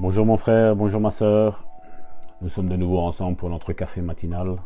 Bonjour 0.00 0.26
mon 0.26 0.36
frère, 0.36 0.74
bonjour 0.74 1.00
ma 1.00 1.12
soeur. 1.12 1.64
Nous 2.42 2.48
sommes 2.48 2.68
de 2.68 2.74
nouveau 2.74 2.98
ensemble 2.98 3.36
pour 3.36 3.48
notre 3.48 3.72
café 3.72 4.00
matinal. 4.00 4.56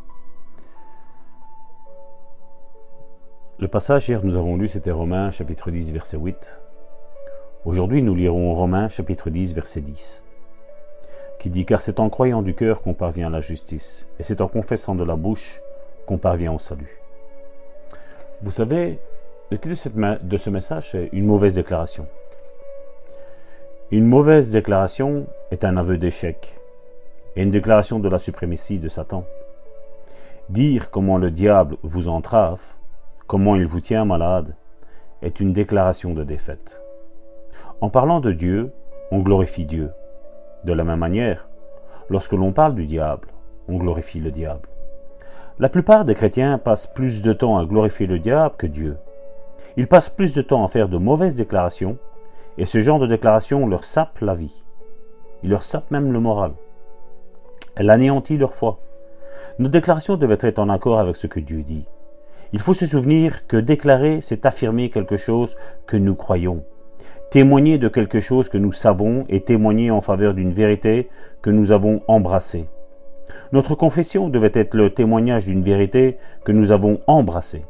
Le 3.58 3.68
passage 3.68 4.08
hier 4.08 4.22
que 4.22 4.26
nous 4.26 4.36
avons 4.36 4.56
lu, 4.56 4.68
c'était 4.68 4.90
Romains 4.90 5.30
chapitre 5.30 5.70
10 5.70 5.92
verset 5.92 6.16
8. 6.16 6.62
Aujourd'hui, 7.66 8.00
nous 8.00 8.14
lirons 8.14 8.54
Romains 8.54 8.88
chapitre 8.88 9.28
10 9.28 9.52
verset 9.52 9.82
10, 9.82 10.24
qui 11.38 11.50
dit 11.50 11.66
Car 11.66 11.82
c'est 11.82 12.00
en 12.00 12.08
croyant 12.08 12.40
du 12.40 12.54
cœur 12.54 12.80
qu'on 12.80 12.94
parvient 12.94 13.26
à 13.26 13.30
la 13.30 13.40
justice, 13.40 14.08
et 14.18 14.22
c'est 14.22 14.40
en 14.40 14.48
confessant 14.48 14.94
de 14.94 15.04
la 15.04 15.16
bouche 15.16 15.60
qu'on 16.06 16.16
parvient 16.16 16.54
au 16.54 16.58
salut. 16.58 17.02
Vous 18.40 18.50
savez, 18.50 18.98
le 19.50 19.58
titre 19.58 20.18
de 20.22 20.36
ce 20.38 20.48
message, 20.48 20.92
c'est 20.92 21.10
Une 21.12 21.26
mauvaise 21.26 21.56
déclaration. 21.56 22.06
Une 23.90 24.04
mauvaise 24.04 24.50
déclaration 24.50 25.26
est 25.50 25.64
un 25.64 25.78
aveu 25.78 25.96
d'échec 25.96 26.60
et 27.36 27.42
une 27.42 27.50
déclaration 27.50 27.98
de 27.98 28.08
la 28.10 28.18
suprématie 28.18 28.78
de 28.78 28.88
Satan. 28.88 29.24
Dire 30.50 30.90
comment 30.90 31.16
le 31.16 31.30
diable 31.30 31.78
vous 31.82 32.08
entrave, 32.08 32.60
comment 33.26 33.56
il 33.56 33.66
vous 33.66 33.80
tient 33.80 34.04
malade, 34.04 34.54
est 35.22 35.40
une 35.40 35.54
déclaration 35.54 36.12
de 36.12 36.22
défaite. 36.22 36.82
En 37.80 37.88
parlant 37.88 38.20
de 38.20 38.30
Dieu, 38.30 38.72
on 39.10 39.20
glorifie 39.20 39.64
Dieu. 39.64 39.90
De 40.64 40.74
la 40.74 40.84
même 40.84 40.98
manière, 40.98 41.48
lorsque 42.10 42.34
l'on 42.34 42.52
parle 42.52 42.74
du 42.74 42.84
diable, 42.84 43.28
on 43.68 43.78
glorifie 43.78 44.20
le 44.20 44.30
diable. 44.30 44.68
La 45.58 45.70
plupart 45.70 46.04
des 46.04 46.14
chrétiens 46.14 46.58
passent 46.58 46.88
plus 46.88 47.22
de 47.22 47.32
temps 47.32 47.56
à 47.56 47.64
glorifier 47.64 48.06
le 48.06 48.18
diable 48.18 48.54
que 48.58 48.66
Dieu. 48.66 48.98
Ils 49.78 49.88
passent 49.88 50.10
plus 50.10 50.34
de 50.34 50.42
temps 50.42 50.62
à 50.62 50.68
faire 50.68 50.90
de 50.90 50.98
mauvaises 50.98 51.36
déclarations 51.36 51.96
et 52.58 52.66
ce 52.66 52.80
genre 52.80 52.98
de 52.98 53.06
déclaration 53.06 53.66
leur 53.66 53.84
sape 53.84 54.18
la 54.20 54.34
vie. 54.34 54.64
Il 55.42 55.50
leur 55.50 55.64
sape 55.64 55.90
même 55.90 56.12
le 56.12 56.18
moral. 56.18 56.52
Elle 57.76 57.90
anéantit 57.90 58.36
leur 58.36 58.54
foi. 58.54 58.80
Nos 59.60 59.68
déclarations 59.68 60.16
devaient 60.16 60.38
être 60.40 60.58
en 60.58 60.68
accord 60.68 60.98
avec 60.98 61.14
ce 61.14 61.28
que 61.28 61.38
Dieu 61.38 61.62
dit. 61.62 61.86
Il 62.52 62.58
faut 62.58 62.74
se 62.74 62.86
souvenir 62.86 63.46
que 63.46 63.56
déclarer, 63.56 64.20
c'est 64.20 64.44
affirmer 64.44 64.90
quelque 64.90 65.16
chose 65.16 65.56
que 65.86 65.96
nous 65.96 66.16
croyons. 66.16 66.64
Témoigner 67.30 67.78
de 67.78 67.88
quelque 67.88 68.20
chose 68.20 68.48
que 68.48 68.58
nous 68.58 68.72
savons 68.72 69.22
et 69.28 69.42
témoigner 69.42 69.90
en 69.90 70.00
faveur 70.00 70.34
d'une 70.34 70.52
vérité 70.52 71.08
que 71.42 71.50
nous 71.50 71.70
avons 71.70 72.00
embrassée. 72.08 72.68
Notre 73.52 73.74
confession 73.74 74.30
devait 74.30 74.50
être 74.54 74.74
le 74.74 74.90
témoignage 74.90 75.44
d'une 75.44 75.62
vérité 75.62 76.16
que 76.44 76.52
nous 76.52 76.72
avons 76.72 76.98
embrassée. 77.06 77.66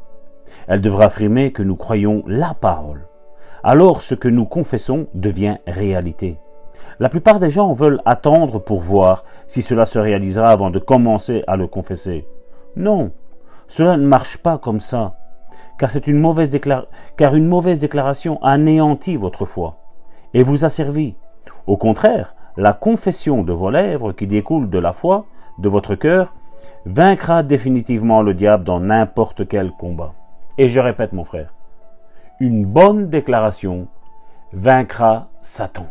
Elle 0.67 0.81
devra 0.81 1.05
affirmer 1.05 1.51
que 1.51 1.61
nous 1.61 1.75
croyons 1.75 2.23
la 2.25 2.53
parole 2.53 3.08
alors 3.63 4.01
ce 4.01 4.15
que 4.15 4.27
nous 4.27 4.45
confessons 4.45 5.07
devient 5.13 5.57
réalité. 5.67 6.37
La 6.99 7.09
plupart 7.09 7.39
des 7.39 7.49
gens 7.49 7.71
veulent 7.73 8.01
attendre 8.05 8.59
pour 8.59 8.81
voir 8.81 9.23
si 9.47 9.61
cela 9.61 9.85
se 9.85 9.99
réalisera 9.99 10.49
avant 10.49 10.69
de 10.69 10.79
commencer 10.79 11.43
à 11.47 11.55
le 11.55 11.67
confesser. 11.67 12.27
Non, 12.75 13.11
cela 13.67 13.97
ne 13.97 14.05
marche 14.05 14.37
pas 14.37 14.57
comme 14.57 14.79
ça, 14.79 15.15
car, 15.77 15.91
c'est 15.91 16.07
une 16.07 16.19
mauvaise 16.19 16.57
car 17.15 17.35
une 17.35 17.47
mauvaise 17.47 17.79
déclaration 17.79 18.41
anéantit 18.43 19.15
votre 19.15 19.45
foi 19.45 19.77
et 20.33 20.43
vous 20.43 20.65
a 20.65 20.69
servi. 20.69 21.15
Au 21.67 21.77
contraire, 21.77 22.35
la 22.57 22.73
confession 22.73 23.43
de 23.43 23.53
vos 23.53 23.69
lèvres 23.69 24.11
qui 24.11 24.27
découle 24.27 24.69
de 24.69 24.79
la 24.79 24.91
foi, 24.91 25.25
de 25.57 25.69
votre 25.69 25.95
cœur, 25.95 26.33
vaincra 26.85 27.43
définitivement 27.43 28.21
le 28.21 28.33
diable 28.33 28.63
dans 28.63 28.79
n'importe 28.79 29.47
quel 29.47 29.71
combat. 29.71 30.13
Et 30.57 30.67
je 30.67 30.79
répète 30.79 31.13
mon 31.13 31.23
frère, 31.23 31.53
une 32.39 32.65
bonne 32.65 33.09
déclaration 33.09 33.87
vaincra 34.53 35.27
Satan. 35.41 35.87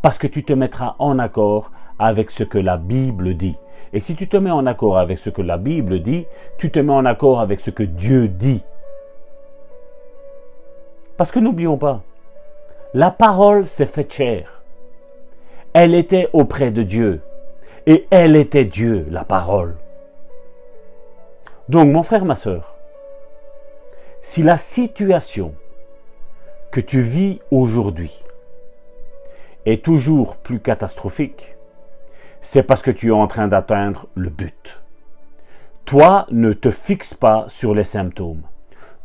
Parce 0.00 0.18
que 0.18 0.26
tu 0.26 0.44
te 0.44 0.52
mettras 0.52 0.94
en 0.98 1.18
accord 1.18 1.70
avec 1.98 2.30
ce 2.30 2.44
que 2.44 2.58
la 2.58 2.76
Bible 2.76 3.34
dit. 3.34 3.58
Et 3.92 4.00
si 4.00 4.14
tu 4.14 4.28
te 4.28 4.36
mets 4.36 4.50
en 4.50 4.66
accord 4.66 4.98
avec 4.98 5.18
ce 5.18 5.30
que 5.30 5.42
la 5.42 5.58
Bible 5.58 6.00
dit, 6.00 6.26
tu 6.58 6.70
te 6.70 6.78
mets 6.78 6.92
en 6.92 7.04
accord 7.04 7.40
avec 7.40 7.60
ce 7.60 7.70
que 7.70 7.82
Dieu 7.82 8.28
dit. 8.28 8.64
Parce 11.16 11.30
que 11.30 11.40
n'oublions 11.40 11.78
pas, 11.78 12.02
la 12.94 13.10
parole 13.10 13.66
s'est 13.66 13.86
faite 13.86 14.12
chair. 14.12 14.62
Elle 15.72 15.94
était 15.94 16.30
auprès 16.32 16.70
de 16.70 16.82
Dieu. 16.82 17.20
Et 17.86 18.06
elle 18.10 18.36
était 18.36 18.64
Dieu, 18.64 19.06
la 19.10 19.24
parole. 19.24 19.76
Donc, 21.68 21.88
mon 21.88 22.02
frère, 22.02 22.24
ma 22.24 22.34
soeur, 22.34 22.77
si 24.30 24.42
la 24.42 24.58
situation 24.58 25.54
que 26.70 26.80
tu 26.80 27.00
vis 27.00 27.40
aujourd'hui 27.50 28.12
est 29.64 29.82
toujours 29.82 30.36
plus 30.36 30.60
catastrophique, 30.60 31.56
c'est 32.42 32.62
parce 32.62 32.82
que 32.82 32.90
tu 32.90 33.08
es 33.08 33.10
en 33.10 33.26
train 33.26 33.48
d'atteindre 33.48 34.06
le 34.14 34.28
but. 34.28 34.82
Toi, 35.86 36.26
ne 36.30 36.52
te 36.52 36.70
fixe 36.70 37.14
pas 37.14 37.46
sur 37.48 37.74
les 37.74 37.84
symptômes. 37.84 38.42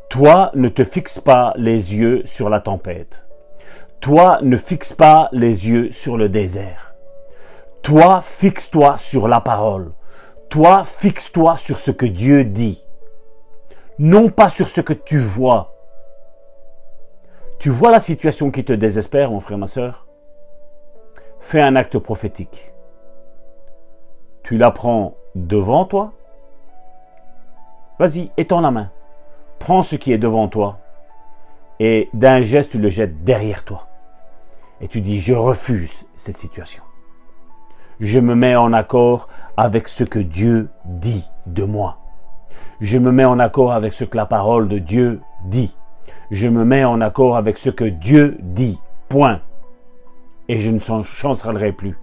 Toi, 0.10 0.52
ne 0.56 0.68
te 0.68 0.84
fixe 0.84 1.22
pas 1.22 1.54
les 1.56 1.96
yeux 1.96 2.24
sur 2.26 2.50
la 2.50 2.60
tempête. 2.60 3.24
Toi, 4.02 4.40
ne 4.42 4.58
fixe 4.58 4.92
pas 4.92 5.30
les 5.32 5.70
yeux 5.70 5.90
sur 5.94 6.18
le 6.18 6.28
désert. 6.28 6.96
Toi, 7.82 8.20
fixe-toi 8.20 8.98
sur 8.98 9.30
la 9.30 9.40
parole. 9.40 9.94
Toi, 10.50 10.84
fixe-toi 10.84 11.58
sur 11.58 11.80
ce 11.80 11.92
que 11.92 12.08
Dieu 12.08 12.44
dit 12.44 12.84
non 14.00 14.30
pas 14.30 14.50
sur 14.50 14.70
ce 14.70 14.82
que 14.82 14.94
tu 14.94 15.20
vois. 15.20 15.74
Tu 17.60 17.70
vois 17.70 17.92
la 17.92 18.00
situation 18.00 18.52
qui 18.52 18.64
te 18.66 18.74
désespère, 18.74 19.32
mon 19.32 19.40
frère, 19.40 19.58
ma 19.58 19.68
soeur 19.68 20.08
Fais 21.40 21.62
un 21.62 21.76
acte 21.76 21.98
prophétique. 22.00 22.72
Tu 24.44 24.58
la 24.58 24.72
prends 24.72 25.16
devant 25.36 25.86
toi. 25.86 26.14
Vas-y, 28.00 28.32
étends 28.38 28.62
la 28.62 28.72
main. 28.72 28.92
Prends 29.60 29.84
ce 29.84 29.96
qui 29.96 30.12
est 30.12 30.18
devant 30.18 30.48
toi 30.48 30.80
et 31.80 32.10
d'un 32.14 32.42
geste, 32.42 32.72
tu 32.72 32.78
le 32.78 32.90
jettes 32.90 33.24
derrière 33.24 33.64
toi. 33.64 33.88
Et 34.82 34.88
tu 34.88 35.02
dis, 35.02 35.20
je 35.20 35.34
refuse 35.34 36.06
cette 36.16 36.38
situation. 36.38 36.84
Je 38.00 38.20
me 38.20 38.36
mets 38.36 38.56
en 38.56 38.74
accord 38.74 39.28
avec 39.58 39.88
ce 39.88 40.04
que 40.04 40.20
Dieu 40.20 40.70
dit 40.86 41.30
de 41.46 41.64
moi. 41.64 41.98
Je 42.84 42.98
me 42.98 43.14
mets 43.14 43.24
en 43.24 43.40
accord 43.40 43.72
avec 43.72 43.94
ce 43.94 44.04
que 44.04 44.18
la 44.18 44.26
parole 44.26 44.68
de 44.68 44.78
Dieu 44.78 45.22
dit. 45.46 45.74
Je 46.32 46.50
me 46.50 46.66
mets 46.66 46.84
en 46.84 47.00
accord 47.00 47.38
avec 47.38 47.58
ce 47.58 47.70
que 47.70 47.86
Dieu 47.86 48.36
dit. 48.42 48.78
Point. 49.08 49.40
Et 50.50 50.60
je 50.60 50.70
ne 50.70 50.80
chancellerai 50.80 51.72
plus. 51.72 51.98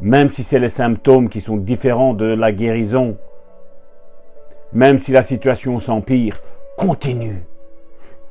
Même 0.00 0.28
si 0.28 0.44
c'est 0.44 0.60
les 0.60 0.68
symptômes 0.68 1.28
qui 1.28 1.40
sont 1.40 1.56
différents 1.56 2.14
de 2.14 2.24
la 2.24 2.52
guérison, 2.52 3.16
même 4.72 4.96
si 4.96 5.10
la 5.10 5.24
situation 5.24 5.80
s'empire, 5.80 6.40
continue. 6.76 7.42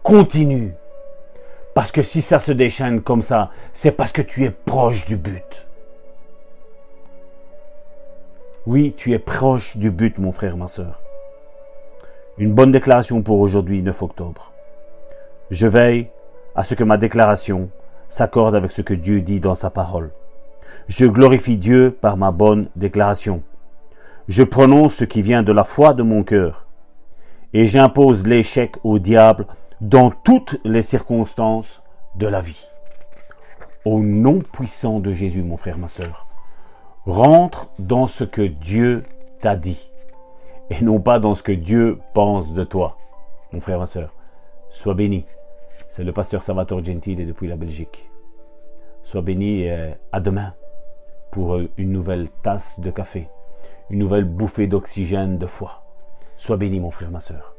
Continue. 0.02 0.76
Parce 1.74 1.92
que 1.92 2.04
si 2.04 2.22
ça 2.22 2.40
se 2.40 2.54
déchaîne 2.54 3.02
comme 3.02 3.22
ça, 3.22 3.50
c'est 3.74 3.92
parce 3.92 4.14
que 4.14 4.22
tu 4.22 4.46
es 4.46 4.50
proche 4.50 5.06
du 5.06 5.18
but. 5.18 5.68
Oui, 8.66 8.94
tu 8.96 9.12
es 9.12 9.20
proche 9.20 9.76
du 9.76 9.92
but, 9.92 10.18
mon 10.20 10.32
frère, 10.32 10.56
ma 10.56 10.68
soeur. 10.68 11.02
Une 12.38 12.54
bonne 12.54 12.74
déclaration 12.74 13.22
pour 13.22 13.40
aujourd'hui, 13.40 13.82
9 13.82 14.02
octobre. 14.02 14.52
Je 15.52 15.68
veille 15.68 16.10
à 16.54 16.66
ce 16.66 16.76
que 16.76 16.84
ma 16.84 16.98
déclaration 16.98 17.70
s'accorde 18.10 18.56
avec 18.56 18.74
ce 18.74 18.82
que 18.82 18.94
Dieu 18.94 19.22
dit 19.22 19.40
dans 19.40 19.56
sa 19.56 19.70
parole. 19.70 20.12
Je 20.90 21.06
glorifie 21.06 21.56
Dieu 21.56 21.92
par 21.92 22.18
ma 22.18 22.32
bonne 22.32 22.68
déclaration. 22.76 23.42
Je 24.28 24.44
prononce 24.44 24.96
ce 24.96 25.06
qui 25.06 25.22
vient 25.22 25.44
de 25.44 25.54
la 25.54 25.64
foi 25.64 25.94
de 25.94 26.04
mon 26.04 26.24
cœur. 26.24 26.66
Et 27.54 27.68
j'impose 27.68 28.28
l'échec 28.28 28.76
au 28.84 29.00
diable 29.00 29.48
dans 29.80 30.12
toutes 30.12 30.60
les 30.66 30.82
circonstances 30.82 31.82
de 32.16 32.28
la 32.28 32.42
vie. 32.42 32.68
Au 33.86 34.02
nom 34.02 34.40
puissant 34.40 35.00
de 35.00 35.14
Jésus, 35.14 35.42
mon 35.42 35.56
frère, 35.56 35.78
ma 35.78 35.88
soeur, 35.88 36.28
rentre 37.06 37.70
dans 37.80 38.08
ce 38.08 38.26
que 38.26 38.42
Dieu 38.42 39.06
t'a 39.40 39.56
dit 39.56 39.90
et 40.70 40.84
non 40.84 41.00
pas 41.00 41.20
dans 41.20 41.36
ce 41.36 41.44
que 41.44 41.52
Dieu 41.52 42.00
pense 42.14 42.54
de 42.54 42.64
toi. 42.64 42.98
Mon 43.52 43.60
frère, 43.60 43.80
ma 43.80 43.86
soeur, 43.86 44.14
sois 44.70 44.94
béni. 44.94 45.26
C'est 45.88 46.04
le 46.04 46.12
pasteur 46.12 46.42
Salvatore 46.42 46.84
Gentile 46.84 47.26
depuis 47.26 47.48
la 47.48 47.56
Belgique. 47.56 48.10
Sois 49.04 49.22
béni 49.22 49.62
et 49.62 49.94
à 50.12 50.20
demain 50.20 50.54
pour 51.32 51.60
une 51.78 51.92
nouvelle 51.92 52.30
tasse 52.44 52.80
de 52.80 52.90
café, 52.90 53.30
une 53.90 54.00
nouvelle 54.00 54.26
bouffée 54.26 54.68
d'oxygène 54.68 55.38
de 55.38 55.46
foi. 55.46 55.84
Sois 56.38 56.58
béni, 56.58 56.80
mon 56.80 56.92
frère, 56.92 57.12
ma 57.12 57.20
soeur. 57.20 57.55